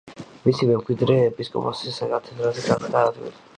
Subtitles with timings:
[0.45, 3.37] მისი მემკვიდრე ეპისკოპოსის კათედრაზე გახდა ავილი.